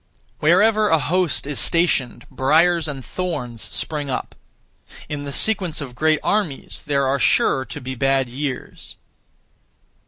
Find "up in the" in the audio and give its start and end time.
4.09-5.31